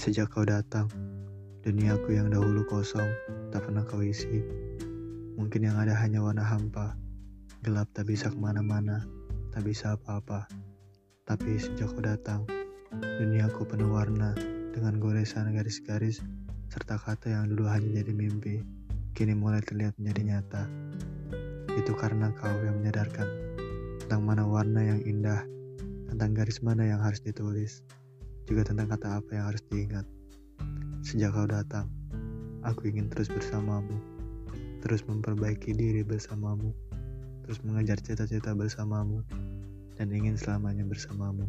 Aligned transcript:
Sejak 0.00 0.32
kau 0.32 0.48
datang, 0.48 0.88
duniaku 1.60 2.16
yang 2.16 2.32
dahulu 2.32 2.64
kosong 2.64 3.04
tak 3.52 3.68
pernah 3.68 3.84
kau 3.84 4.00
isi. 4.00 4.40
Mungkin 5.36 5.60
yang 5.68 5.76
ada 5.76 5.92
hanya 5.92 6.24
warna 6.24 6.40
hampa, 6.40 6.96
gelap 7.60 7.84
tak 7.92 8.08
bisa 8.08 8.32
ke 8.32 8.38
mana-mana, 8.40 9.04
tak 9.52 9.60
bisa 9.60 10.00
apa-apa. 10.00 10.48
Tapi 11.28 11.60
sejak 11.60 11.92
kau 11.92 12.00
datang, 12.00 12.48
duniaku 12.96 13.68
penuh 13.68 13.92
warna 13.92 14.32
dengan 14.72 14.96
goresan 14.96 15.52
garis-garis 15.52 16.24
serta 16.72 16.96
kata 16.96 17.36
yang 17.36 17.52
dulu 17.52 17.68
hanya 17.68 18.00
jadi 18.00 18.16
mimpi, 18.16 18.64
kini 19.12 19.36
mulai 19.36 19.60
terlihat 19.60 20.00
menjadi 20.00 20.32
nyata. 20.32 20.64
Itu 21.76 21.92
karena 21.92 22.32
kau 22.40 22.56
yang 22.64 22.80
menyadarkan 22.80 23.28
tentang 24.00 24.24
mana 24.24 24.48
warna 24.48 24.80
yang 24.80 25.04
indah, 25.04 25.44
tentang 26.08 26.32
garis 26.32 26.64
mana 26.64 26.88
yang 26.88 27.04
harus 27.04 27.20
ditulis 27.20 27.84
juga 28.50 28.66
tentang 28.66 28.90
kata 28.90 29.22
apa 29.22 29.30
yang 29.30 29.44
harus 29.46 29.62
diingat. 29.70 30.02
Sejak 31.06 31.30
kau 31.30 31.46
datang, 31.46 31.86
aku 32.66 32.90
ingin 32.90 33.06
terus 33.06 33.30
bersamamu, 33.30 33.94
terus 34.82 35.06
memperbaiki 35.06 35.70
diri 35.70 36.02
bersamamu, 36.02 36.74
terus 37.46 37.62
mengejar 37.62 38.02
cita-cita 38.02 38.50
bersamamu, 38.58 39.22
dan 39.94 40.10
ingin 40.10 40.34
selamanya 40.34 40.82
bersamamu. 40.82 41.46